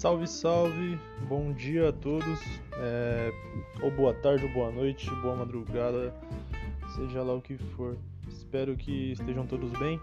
[0.00, 0.98] Salve, salve,
[1.28, 2.40] bom dia a todos,
[2.72, 3.30] é,
[3.82, 6.14] ou boa tarde, ou boa noite, boa madrugada,
[6.96, 7.98] seja lá o que for.
[8.26, 10.00] Espero que estejam todos bem.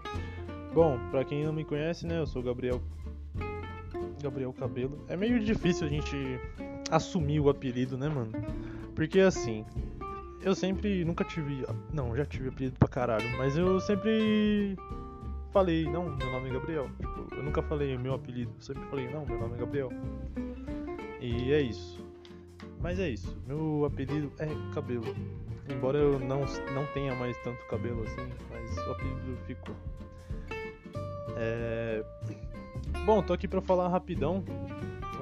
[0.72, 2.80] Bom, pra quem não me conhece, né, eu sou Gabriel
[4.22, 5.04] Gabriel Cabelo.
[5.08, 6.16] É meio difícil a gente
[6.92, 8.30] assumir o apelido, né, mano?
[8.94, 9.64] Porque assim,
[10.42, 14.76] eu sempre nunca tive, não, já tive apelido pra caralho, mas eu sempre
[15.52, 16.88] falei, não, meu nome é Gabriel.
[16.98, 19.90] Tipo, eu nunca falei meu apelido, eu sempre falei, não, meu nome é Gabriel.
[21.20, 22.04] E é isso.
[22.80, 25.04] Mas é isso, meu apelido é Cabelo.
[25.68, 26.40] Embora eu não,
[26.74, 29.74] não tenha mais tanto cabelo assim, mas o apelido ficou.
[31.36, 32.02] É...
[33.04, 34.42] Bom, tô aqui pra falar rapidão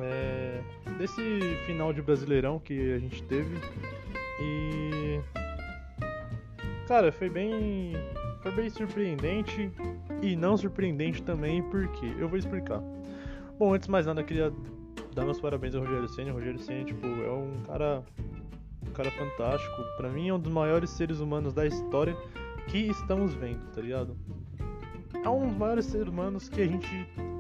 [0.00, 0.60] é...
[0.98, 3.56] desse final de Brasileirão que a gente teve.
[4.40, 5.20] E.
[6.86, 7.92] Cara, foi bem.
[8.46, 9.72] Foi bem surpreendente
[10.22, 12.80] e não surpreendente também, porque eu vou explicar.
[13.58, 14.52] Bom, antes de mais nada, eu queria
[15.16, 16.30] dar meus parabéns ao Rogério Senna.
[16.30, 18.04] O Rogério Senna, tipo, é um cara
[18.86, 19.82] um cara fantástico.
[19.96, 22.16] Para mim é um dos maiores seres humanos da história
[22.68, 24.16] que estamos vendo, tá ligado?
[25.24, 26.88] É um dos maiores seres humanos que a gente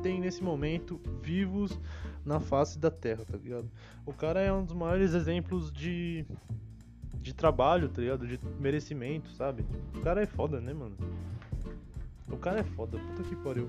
[0.02, 1.78] tem nesse momento vivos
[2.24, 3.70] na face da Terra, tá ligado?
[4.04, 6.26] O cara é um dos maiores exemplos de
[7.26, 8.24] de trabalho, tá ligado?
[8.24, 9.66] De merecimento, sabe?
[9.96, 10.96] O cara é foda, né, mano?
[12.30, 13.68] O cara é foda, puta que pariu.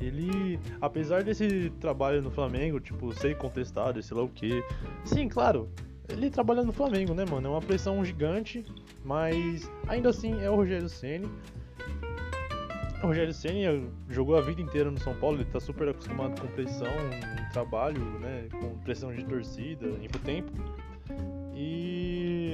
[0.00, 4.64] Ele, apesar desse trabalho no Flamengo, tipo, ser contestado, sei lá o que.
[5.04, 5.68] Sim, claro,
[6.08, 7.46] ele trabalha no Flamengo, né, mano?
[7.46, 8.64] É uma pressão gigante,
[9.04, 11.28] mas ainda assim é o Rogério Ceni.
[13.04, 16.48] O Rogério Ceni jogou a vida inteira no São Paulo, ele tá super acostumado com
[16.48, 16.88] pressão
[17.52, 20.50] trabalho, né, com pressão de torcida, em tempo.
[21.54, 21.99] E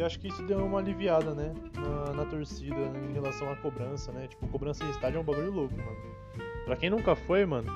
[0.03, 2.77] acho que isso deu uma aliviada, né, na, na, torcida
[3.09, 4.27] em relação à cobrança, né?
[4.27, 5.97] Tipo, cobrança em estádio é um bagulho louco, mano.
[6.65, 7.71] Pra quem nunca foi, mano,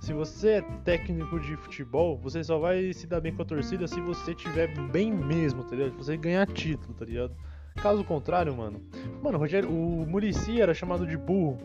[0.00, 3.86] se você é técnico de futebol, você só vai se dar bem com a torcida
[3.86, 5.92] se você tiver bem mesmo, tá ligado?
[5.92, 7.34] Se você ganhar título, tá ligado?
[7.76, 8.82] Caso contrário, mano.
[9.22, 11.58] Mano, Rogério, o Murici era chamado de burro.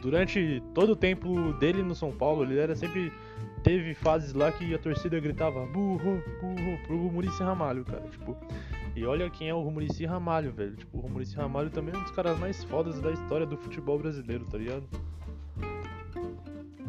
[0.00, 3.12] Durante todo o tempo dele no São Paulo, ele era sempre
[3.62, 8.02] teve fases lá que a torcida gritava burro, burro pro Murici Ramalho, cara.
[8.10, 8.36] Tipo,
[8.94, 10.76] e olha quem é o Murici Ramalho, velho.
[10.76, 13.98] Tipo, o Murici Ramalho também é um dos caras mais fodas da história do futebol
[13.98, 14.84] brasileiro, tá ligado?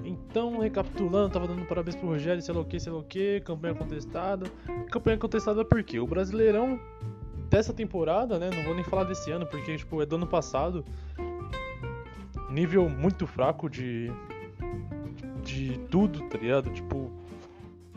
[0.03, 3.39] Então, recapitulando, tava dando parabéns pro Rogério, sei lá o que, sei lá o que,
[3.41, 4.45] campanha contestada.
[4.91, 5.99] Campanha contestada por quê?
[5.99, 6.79] O Brasileirão
[7.49, 8.49] dessa temporada, né?
[8.53, 10.83] Não vou nem falar desse ano, porque tipo, é do ano passado.
[12.49, 14.11] Nível muito fraco de
[15.43, 16.69] de tudo, tá ligado?
[16.71, 17.11] Tipo,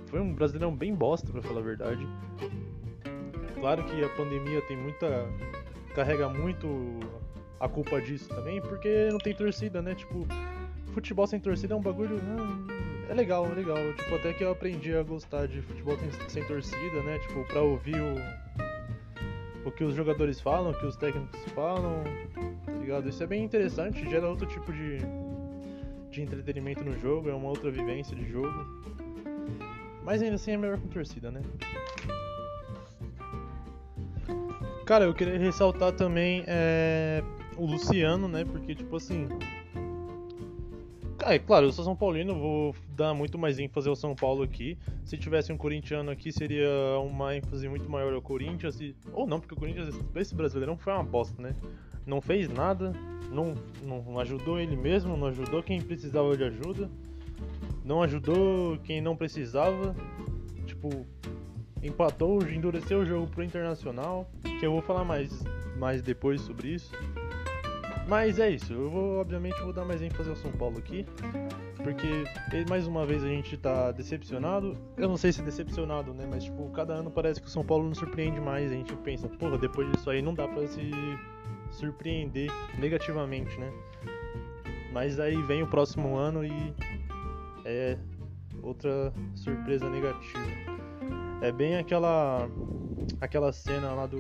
[0.06, 2.06] foi um brasileirão bem bosta, pra falar a verdade.
[3.60, 5.28] Claro que a pandemia tem muita.
[5.94, 7.00] carrega muito
[7.58, 9.94] a culpa disso também, porque não tem torcida, né?
[9.94, 10.26] Tipo,
[10.92, 12.20] futebol sem torcida é um bagulho.
[13.08, 13.78] é legal, é legal.
[13.94, 15.96] Tipo, até que eu aprendi a gostar de futebol
[16.28, 17.18] sem torcida, né?
[17.20, 19.68] Tipo, pra ouvir o.
[19.68, 22.04] o que os jogadores falam, o que os técnicos falam,
[22.64, 23.08] tá ligado?
[23.08, 24.98] Isso é bem interessante, gera outro tipo de
[26.16, 28.66] de entretenimento no jogo, é uma outra vivência de jogo.
[30.02, 31.42] Mas ainda assim é melhor com torcida, né?
[34.86, 37.20] Cara, eu queria ressaltar também é,
[37.56, 38.44] o Luciano, né?
[38.44, 39.28] Porque, tipo assim.
[41.24, 44.78] É claro, eu sou São Paulino, vou dar muito mais ênfase ao São Paulo aqui.
[45.04, 46.70] Se tivesse um corintiano aqui, seria
[47.00, 48.80] uma ênfase muito maior ao Corinthians.
[48.80, 48.94] E...
[49.12, 51.56] Ou não, porque o Corinthians, esse brasileirão foi uma bosta, né?
[52.06, 52.92] Não fez nada,
[53.32, 56.88] não, não ajudou ele mesmo, não ajudou quem precisava de ajuda,
[57.84, 59.96] não ajudou quem não precisava.
[60.64, 61.04] Tipo,
[61.82, 64.28] empatou, endureceu o jogo pro Internacional,
[64.58, 65.44] que eu vou falar mais,
[65.76, 66.92] mais depois sobre isso.
[68.08, 71.04] Mas é isso, eu vou, obviamente, vou dar mais ênfase ao São Paulo aqui,
[71.82, 72.24] porque
[72.68, 74.76] mais uma vez a gente tá decepcionado.
[74.96, 76.24] Eu não sei se decepcionado, né?
[76.28, 78.70] Mas, tipo, cada ano parece que o São Paulo nos surpreende mais.
[78.70, 80.90] A gente pensa, porra, depois disso aí não dá pra se
[81.72, 82.48] surpreender
[82.78, 83.72] negativamente, né?
[84.92, 86.74] Mas aí vem o próximo ano e
[87.64, 87.98] é
[88.62, 90.75] outra surpresa negativa.
[91.40, 92.48] É bem aquela
[93.20, 94.18] aquela cena lá do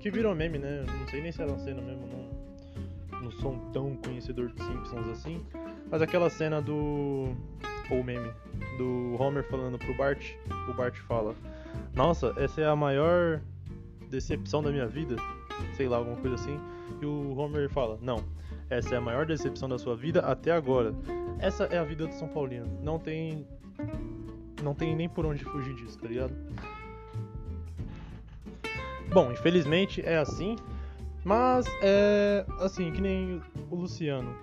[0.00, 0.84] que virou meme, né?
[0.86, 5.08] Não sei nem se era uma cena mesmo, não, não sou tão conhecedor de Simpsons
[5.08, 5.44] assim,
[5.90, 7.34] mas aquela cena do
[7.90, 8.30] ou meme
[8.76, 10.34] do Homer falando pro Bart,
[10.68, 11.34] o Bart fala:
[11.94, 13.40] "Nossa, essa é a maior
[14.08, 15.16] decepção da minha vida"
[15.74, 16.60] sei lá, alguma coisa assim.
[17.00, 18.24] E o Homer fala: Não,
[18.70, 20.94] essa é a maior decepção da sua vida até agora.
[21.38, 22.66] Essa é a vida do São Paulino.
[22.82, 23.46] Não tem.
[24.62, 26.34] Não tem nem por onde fugir disso, tá ligado?
[29.12, 30.56] Bom, infelizmente é assim.
[31.24, 34.34] Mas é assim, que nem o Luciano.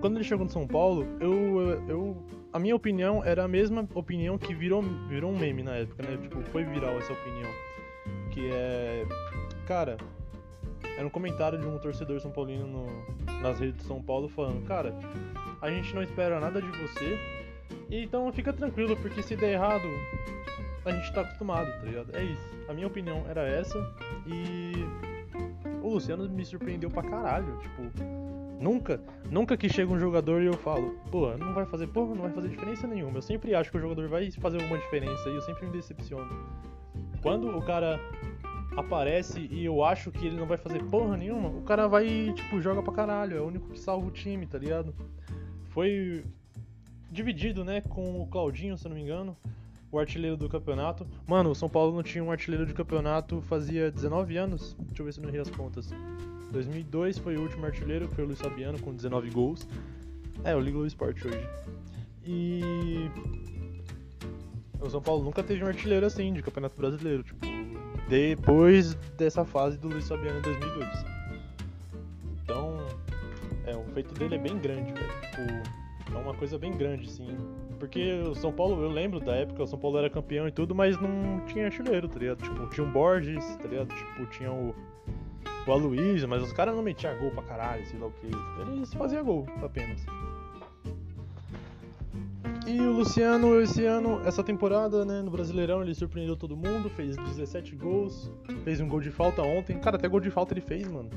[0.00, 4.38] Quando ele chegou no São Paulo, eu, eu a minha opinião era a mesma opinião
[4.38, 6.16] que virou, virou um meme na época, né?
[6.16, 7.50] Tipo, foi viral essa opinião.
[8.30, 9.04] Que é.
[9.66, 9.98] Cara,
[10.96, 12.86] era um comentário de um torcedor São Paulino no,
[13.42, 14.94] nas redes de São Paulo falando, cara,
[15.60, 17.18] a gente não espera nada de você.
[17.90, 19.88] Então fica tranquilo, porque se der errado,
[20.84, 22.16] a gente tá acostumado, tá ligado?
[22.16, 22.56] É isso.
[22.68, 23.78] A minha opinião era essa.
[24.26, 24.72] E
[25.82, 27.58] o Luciano me surpreendeu pra caralho.
[27.58, 27.82] Tipo,
[28.60, 29.00] nunca,
[29.30, 32.32] nunca que chega um jogador e eu falo, pô, não vai fazer, porra, não vai
[32.32, 33.18] fazer diferença nenhuma.
[33.18, 36.28] Eu sempre acho que o jogador vai fazer alguma diferença e eu sempre me decepciono.
[37.22, 38.00] Quando o cara
[38.76, 42.60] aparece e eu acho que ele não vai fazer porra nenhuma, o cara vai, tipo,
[42.60, 43.36] joga pra caralho.
[43.36, 44.94] É o único que salva o time, tá ligado?
[45.70, 46.24] Foi
[47.10, 49.36] dividido, né, com o Claudinho, se não me engano,
[49.90, 51.06] o artilheiro do campeonato.
[51.26, 54.76] Mano, o São Paulo não tinha um artilheiro de campeonato fazia 19 anos.
[54.78, 55.90] Deixa eu ver se eu não errei as contas.
[56.52, 59.66] 2002 foi o último artilheiro, foi o Luiz Fabiano, com 19 gols.
[60.44, 61.48] É, eu ligo o esporte hoje.
[62.24, 63.10] E.
[64.80, 67.22] O São Paulo nunca teve um artilheiro assim de campeonato brasileiro.
[67.22, 67.46] Tipo,
[68.08, 71.04] depois dessa fase do Luiz Fabiano em 2002.
[72.42, 72.76] Então,
[73.64, 75.12] é, o feito dele é bem grande, velho.
[75.22, 77.36] Tipo, é uma coisa bem grande, assim.
[77.78, 80.74] Porque o São Paulo, eu lembro da época, o São Paulo era campeão e tudo,
[80.74, 82.42] mas não tinha artilheiro, tá ligado?
[82.42, 83.88] Tipo, tinha o Borges, tá ligado?
[83.94, 84.74] Tipo, tinha o,
[85.66, 88.30] o Aloysio, mas os caras não metiam gol pra caralho, sei lá o que.
[88.72, 90.04] Eles faziam gol apenas.
[92.66, 97.16] E o Luciano, esse ano, essa temporada, né, no Brasileirão, ele surpreendeu todo mundo, fez
[97.16, 98.28] 17 gols,
[98.64, 99.78] fez um gol de falta ontem.
[99.78, 101.08] Cara, até gol de falta ele fez, mano.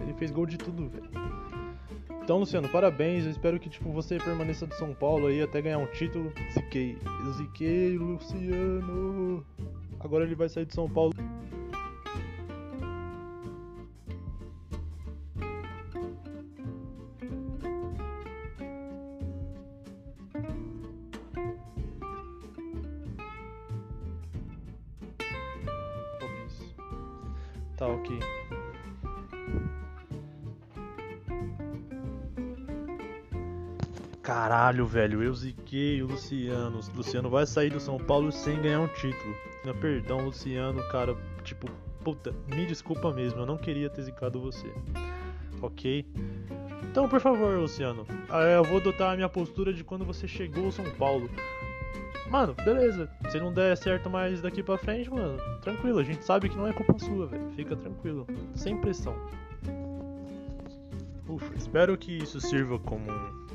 [0.00, 1.10] Ele fez gol de tudo, velho.
[2.26, 3.24] Então, Luciano, parabéns.
[3.24, 6.32] Eu espero que tipo, você permaneça do São Paulo aí até ganhar um título.
[6.52, 6.98] Ziquei.
[7.36, 9.46] Ziquei, Luciano.
[10.00, 11.12] Agora ele vai sair de São Paulo.
[27.76, 28.18] Tá, ok.
[34.26, 36.80] Caralho, velho, eu ziquei o Luciano.
[36.80, 39.32] O Luciano vai sair do São Paulo sem ganhar um título.
[39.80, 41.70] Perdão, Luciano, cara, tipo,
[42.02, 44.66] puta, me desculpa mesmo, eu não queria ter zicado você.
[45.62, 46.04] Ok?
[46.90, 48.04] Então, por favor, Luciano,
[48.52, 51.30] eu vou adotar a minha postura de quando você chegou ao São Paulo.
[52.28, 53.08] Mano, beleza.
[53.28, 56.00] Se não der certo mais daqui pra frente, mano, tranquilo.
[56.00, 57.48] A gente sabe que não é culpa sua, velho.
[57.52, 58.26] Fica tranquilo.
[58.56, 59.14] Sem pressão.
[61.28, 63.45] Ufa, espero que isso sirva como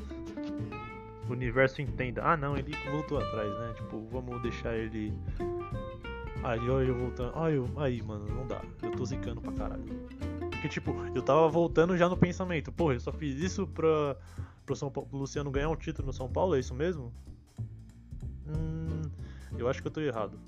[1.28, 2.22] o universo entenda.
[2.24, 3.72] Ah, não, ele voltou atrás, né?
[3.76, 5.12] Tipo, vamos deixar ele.
[6.42, 7.32] Aí, olha eu voltando.
[7.36, 7.68] Ai, eu...
[7.76, 8.60] Aí, mano, não dá.
[8.82, 9.84] Eu tô zicando pra caralho.
[10.50, 12.72] Porque, tipo, eu tava voltando já no pensamento.
[12.72, 14.16] Porra, eu só fiz isso pra.
[14.64, 17.12] Pro São Paulo, Luciano ganhar um título no São Paulo, é isso mesmo?
[18.46, 19.02] Hum,
[19.58, 20.38] eu acho que eu tô errado.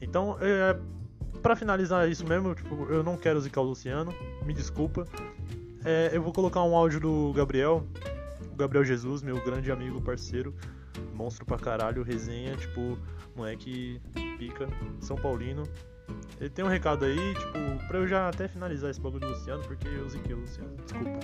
[0.00, 0.76] Então, é,
[1.40, 4.12] para finalizar isso mesmo, tipo, eu não quero zicar o Luciano,
[4.44, 5.06] me desculpa.
[5.84, 7.86] É, eu vou colocar um áudio do Gabriel,
[8.50, 10.54] o Gabriel Jesus, meu grande amigo, parceiro,
[11.14, 12.98] monstro pra caralho, resenha, tipo,
[13.36, 14.00] moleque
[14.38, 14.66] pica,
[15.00, 15.62] São Paulino.
[16.40, 19.62] Ele tem um recado aí, tipo, pra eu já até finalizar esse bagulho do Luciano,
[19.62, 21.20] porque eu ziquei o Luciano, desculpa.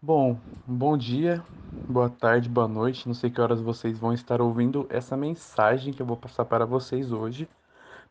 [0.00, 1.42] Bom, bom dia,
[1.88, 3.06] boa tarde, boa noite.
[3.06, 6.64] Não sei que horas vocês vão estar ouvindo essa mensagem que eu vou passar para
[6.64, 7.48] vocês hoje.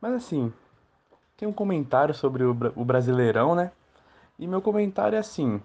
[0.01, 0.51] Mas assim,
[1.37, 3.71] tem um comentário sobre o, Brasileirão, né?
[4.37, 5.61] E meu comentário é assim: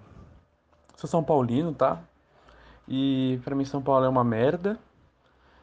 [0.97, 2.01] sou São Paulino, tá?
[2.87, 4.79] E para mim São Paulo é uma merda.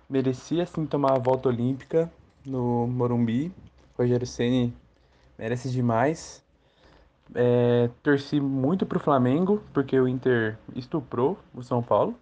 [0.09, 2.11] Merecia sim tomar a volta olímpica
[2.45, 3.51] no Morumbi.
[3.97, 4.75] Rogério Ceni
[5.37, 6.43] merece demais.
[7.33, 12.15] É, torci muito pro Flamengo, porque o Inter estuprou o São Paulo.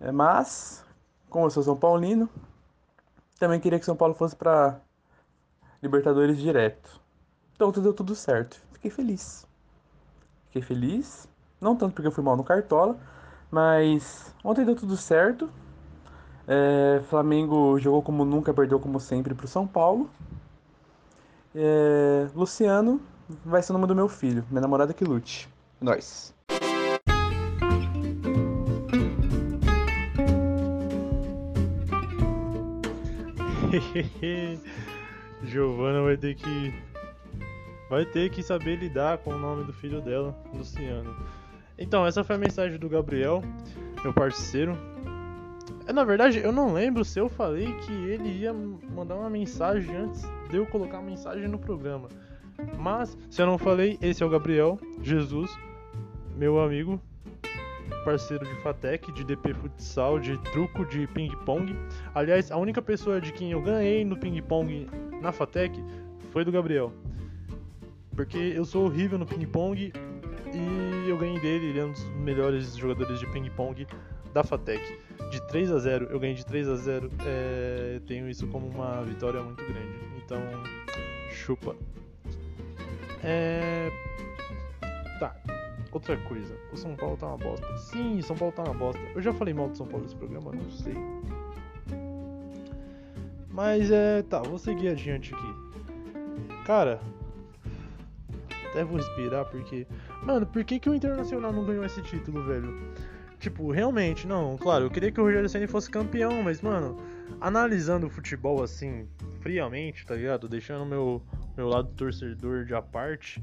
[0.00, 0.84] É, mas,
[1.28, 2.28] como eu sou São Paulino,
[3.38, 4.80] também queria que São Paulo fosse para
[5.82, 7.00] Libertadores direto.
[7.54, 8.60] Então deu tudo certo.
[8.72, 9.46] Fiquei feliz.
[10.46, 11.28] Fiquei feliz.
[11.60, 12.98] Não tanto porque eu fui mal no Cartola,
[13.50, 15.50] mas ontem deu tudo certo.
[16.48, 20.10] É, Flamengo jogou como nunca, perdeu como sempre pro São Paulo.
[21.54, 23.00] É, Luciano
[23.44, 24.44] vai ser o nome do meu filho.
[24.50, 25.48] Minha namorada que lute.
[25.80, 26.34] Nós.
[35.44, 36.74] Giovana vai ter que
[37.88, 41.16] vai ter que saber lidar com o nome do filho dela, Luciano.
[41.76, 43.42] Então, essa foi a mensagem do Gabriel,
[44.02, 44.76] meu parceiro.
[45.86, 49.96] É, na verdade, eu não lembro se eu falei que ele ia mandar uma mensagem
[49.96, 52.08] antes de eu colocar a mensagem no programa.
[52.78, 55.50] Mas, se eu não falei, esse é o Gabriel Jesus,
[56.36, 57.00] meu amigo,
[58.04, 61.76] parceiro de Fatec, de DP Futsal, de truco, de ping-pong.
[62.14, 64.88] Aliás, a única pessoa de quem eu ganhei no ping-pong
[65.20, 65.82] na Fatec
[66.32, 66.92] foi do Gabriel.
[68.14, 69.92] Porque eu sou horrível no ping-pong
[70.52, 73.86] e eu ganhei dele, ele é um dos melhores jogadores de ping-pong
[74.32, 74.82] da Fatec.
[75.30, 79.02] De 3 a 0 eu ganhei de 3 a 0 é, tenho isso como uma
[79.02, 80.00] vitória muito grande.
[80.24, 80.40] Então,
[81.30, 81.76] chupa.
[83.22, 83.90] É.
[85.18, 85.36] Tá.
[85.92, 87.78] Outra coisa, o São Paulo tá uma bosta.
[87.78, 89.00] Sim, São Paulo tá uma bosta.
[89.14, 90.94] Eu já falei mal do São Paulo nesse programa, não sei.
[93.48, 94.22] Mas é.
[94.22, 96.64] Tá, vou seguir adiante aqui.
[96.64, 97.00] Cara.
[98.70, 99.84] Até vou respirar porque.
[100.22, 102.72] Mano, por que, que o Internacional não ganhou esse título, velho?
[103.40, 106.98] Tipo, realmente, não, claro, eu queria que o Rogério Senna fosse campeão, mas, mano,
[107.40, 109.08] analisando o futebol assim,
[109.40, 110.46] friamente, tá ligado?
[110.46, 111.22] Deixando meu,
[111.56, 113.42] meu lado torcedor de à parte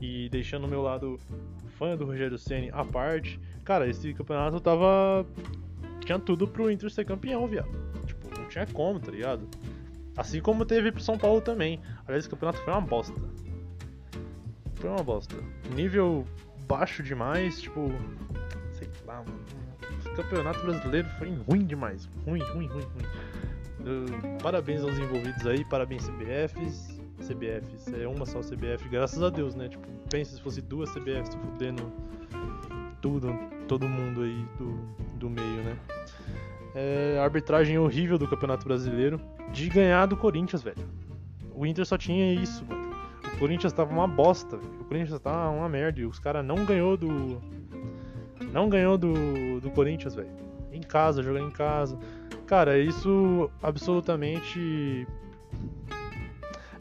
[0.00, 1.18] e deixando meu lado
[1.78, 5.26] fã do Rogério Senna à parte, cara, esse campeonato tava.
[6.04, 7.70] Tinha tudo pro Inter ser campeão, viado.
[8.06, 9.46] Tipo, não tinha como, tá ligado?
[10.16, 11.80] Assim como teve pro São Paulo também.
[12.06, 13.20] Aliás, esse campeonato foi uma bosta.
[14.76, 15.36] Foi uma bosta.
[15.74, 16.24] Nível
[16.66, 17.92] baixo demais, tipo,
[19.06, 19.40] lá, mano.
[20.06, 22.08] O campeonato brasileiro foi ruim demais.
[22.24, 23.06] Ruim, ruim, ruim, ruim.
[23.80, 26.89] Uh, parabéns aos envolvidos aí, parabéns CBFs.
[27.30, 29.68] CBFs, é uma só CBF, graças a Deus, né?
[29.68, 31.92] Tipo, pensa se fosse duas CBFs fudendo
[33.00, 33.32] tudo,
[33.68, 34.72] todo mundo aí do,
[35.16, 35.78] do meio, né?
[36.74, 39.20] É, arbitragem horrível do Campeonato Brasileiro
[39.52, 40.84] de ganhar do Corinthians, velho.
[41.54, 42.90] O Inter só tinha isso, mano.
[43.34, 44.80] O Corinthians tava uma bosta, velho.
[44.80, 47.40] O Corinthians tava uma merda e os caras não ganhou do
[48.52, 50.30] não ganhou do, do Corinthians, velho.
[50.72, 51.98] Em casa, jogando em casa.
[52.46, 55.06] Cara, isso absolutamente.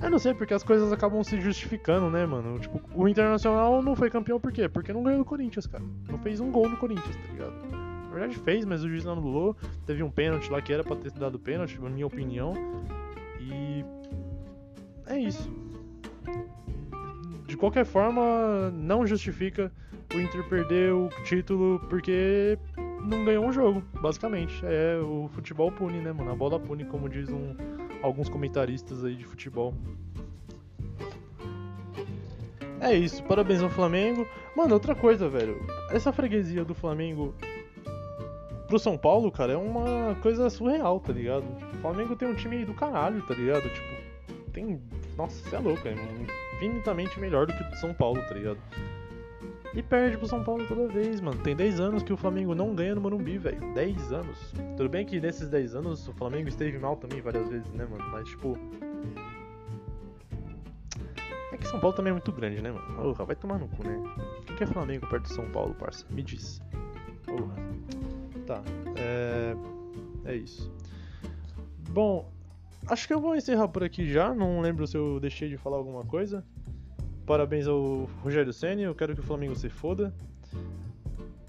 [0.02, 2.58] Eu não sei, porque as coisas acabam se justificando, né, mano?
[2.60, 4.70] Tipo, o Internacional não foi campeão por quê?
[4.70, 5.84] Porque não ganhou do Corinthians, cara.
[6.10, 7.54] Não fez um gol no Corinthians, tá ligado?
[7.72, 9.56] Na verdade fez, mas o juiz não anulou.
[9.86, 12.54] Teve um pênalti lá que era pra ter dado pênalti, na minha opinião.
[13.42, 13.84] E.
[15.06, 15.52] É isso.
[17.46, 19.72] De qualquer forma, não justifica
[20.16, 22.58] o Inter perdeu o título porque
[23.04, 24.60] não ganhou um jogo, basicamente.
[24.64, 26.32] É, o futebol pune, né, mano?
[26.32, 27.56] A bola pune, como diz um,
[28.02, 29.74] alguns comentaristas aí de futebol.
[32.82, 34.26] É isso, parabéns ao Flamengo.
[34.56, 35.62] Mano, outra coisa, velho.
[35.90, 37.36] Essa freguesia do Flamengo
[38.68, 41.44] pro São Paulo, cara, é uma coisa surreal, tá ligado?
[41.74, 43.64] O Flamengo tem um time do caralho, tá ligado?
[43.64, 44.82] Tipo, tem.
[45.18, 45.96] Nossa, você é louco, é
[46.56, 48.60] infinitamente melhor do que o do São Paulo, tá ligado?
[49.74, 51.40] E perde pro São Paulo toda vez, mano.
[51.42, 53.74] Tem 10 anos que o Flamengo não ganha no Morumbi, velho.
[53.74, 54.54] 10 anos.
[54.76, 58.04] Tudo bem que nesses 10 anos o Flamengo esteve mal também várias vezes, né, mano?
[58.12, 58.58] Mas, tipo.
[61.52, 62.96] É que São Paulo também é muito grande, né, mano?
[62.96, 63.96] Porra, vai tomar no cu, né?
[64.50, 66.06] O que é Flamengo perto de São Paulo, parça?
[66.10, 66.60] Me diz.
[67.26, 67.54] Porra.
[68.48, 68.64] Tá.
[68.98, 69.56] É.
[70.26, 70.72] É isso.
[71.90, 72.32] Bom,
[72.88, 74.34] acho que eu vou encerrar por aqui já.
[74.34, 76.44] Não lembro se eu deixei de falar alguma coisa.
[77.30, 80.12] Parabéns ao Rogério Senna, eu quero que o Flamengo se foda.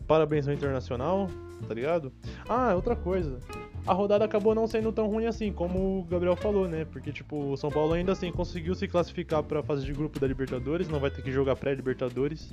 [0.07, 1.31] Parabéns ao Internacional,
[1.67, 2.13] tá ligado?
[2.47, 3.39] Ah, outra coisa.
[3.87, 6.85] A rodada acabou não sendo tão ruim assim, como o Gabriel falou, né?
[6.85, 10.27] Porque, tipo, o São Paulo ainda assim conseguiu se classificar pra fase de grupo da
[10.27, 12.51] Libertadores, não vai ter que jogar pré-Libertadores.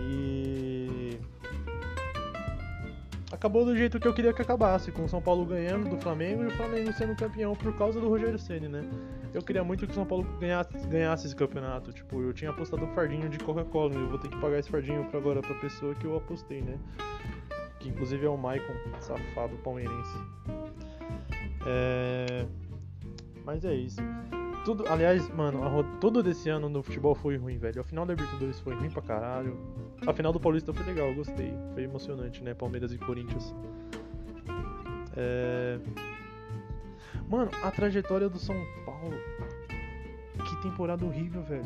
[0.00, 0.43] E
[3.44, 6.44] acabou do jeito que eu queria que acabasse, com o São Paulo ganhando do Flamengo
[6.44, 8.82] e o Flamengo sendo campeão por causa do Rogério Ceni, né?
[9.34, 11.92] Eu queria muito que o São Paulo ganhasse, ganhasse esse campeonato.
[11.92, 15.04] Tipo, eu tinha apostado um fardinho de Coca-Cola eu vou ter que pagar esse fardinho
[15.04, 16.78] pra agora pra pessoa que eu apostei, né?
[17.80, 20.18] Que inclusive é o Maicon, safado palmeirense.
[21.66, 22.46] É...
[23.44, 24.00] Mas é isso.
[24.64, 27.82] Tudo, aliás, mano, a, todo desse ano no futebol foi ruim, velho.
[27.82, 29.58] A final da Libertadores foi ruim pra caralho.
[30.06, 31.52] A final do Paulista foi legal, eu gostei.
[31.74, 32.54] Foi emocionante, né?
[32.54, 33.54] Palmeiras e Corinthians.
[35.16, 35.78] É...
[37.28, 38.56] Mano, a trajetória do São
[38.86, 39.16] Paulo.
[40.48, 41.64] Que temporada horrível, velho.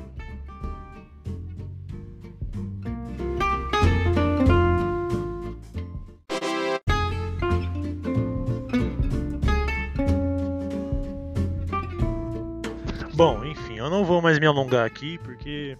[13.98, 15.76] Não vou mais me alongar aqui porque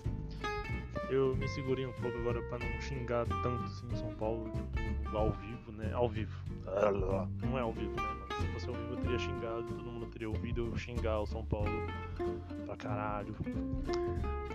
[1.09, 4.51] eu me segurei um pouco agora para não xingar tanto assim São Paulo
[5.15, 5.93] ao vivo, né?
[5.93, 6.37] Ao vivo.
[7.41, 8.03] Não é ao vivo, né?
[8.41, 11.45] Se fosse ao vivo eu teria xingado, todo mundo teria ouvido eu xingar o São
[11.45, 11.71] Paulo
[12.67, 13.37] pra caralho.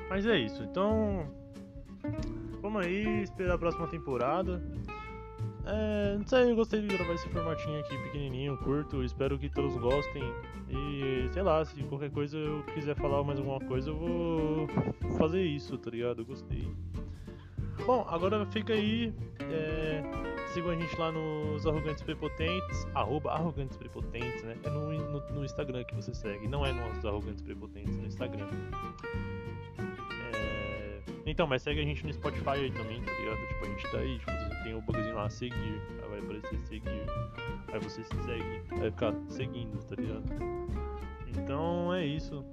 [0.09, 1.25] Mas é isso, então.
[2.61, 4.61] Vamos aí esperar a próxima temporada.
[5.65, 9.03] É, não sei, eu gostei de gravar esse formatinho aqui pequenininho, curto.
[9.03, 10.23] Espero que todos gostem.
[10.69, 14.67] E sei lá, se qualquer coisa eu quiser falar mais alguma coisa, eu vou
[15.17, 16.25] fazer isso, tá ligado?
[16.25, 16.67] Gostei.
[17.85, 19.13] Bom, agora fica aí.
[19.39, 20.01] É,
[20.53, 24.57] sigam a gente lá nos Arrogantes Prepotentes, arroba Arrogantes Prepotentes, né?
[24.63, 28.47] É no, no, no Instagram que você segue, não é nos Arrogantes Prepotentes, no Instagram.
[31.25, 33.47] Então, mas segue a gente no Spotify aí também, tá ligado?
[33.47, 34.31] Tipo, a gente tá aí, tipo,
[34.63, 37.05] tem o bugzinho lá, seguir, aí vai aparecer seguir,
[37.71, 40.23] aí você se segue, vai ficar seguindo, tá ligado?
[41.27, 42.43] Então é isso.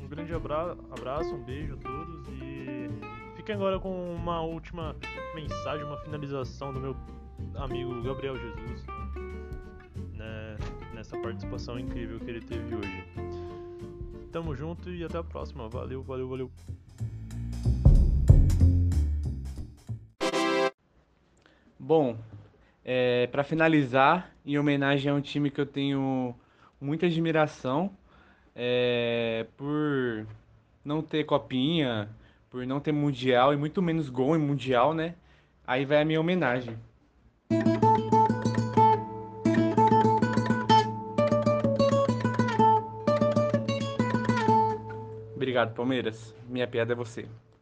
[0.00, 2.88] Um grande abra abraço, um beijo a todos e
[3.36, 4.96] fiquem agora com uma última
[5.34, 6.96] mensagem, uma finalização do meu
[7.54, 8.84] amigo Gabriel Jesus
[10.20, 10.56] né,
[10.94, 13.04] nessa participação incrível que ele teve hoje.
[14.30, 15.68] Tamo junto e até a próxima.
[15.68, 16.50] Valeu, valeu, valeu.
[21.90, 22.16] Bom,
[22.84, 26.36] é, para finalizar, em homenagem a um time que eu tenho
[26.80, 27.90] muita admiração
[28.54, 30.24] é, por
[30.84, 32.08] não ter copinha,
[32.48, 35.16] por não ter mundial e muito menos gol em mundial, né?
[35.66, 36.78] Aí vai a minha homenagem.
[45.34, 46.36] Obrigado, Palmeiras.
[46.48, 47.26] Minha piada é você.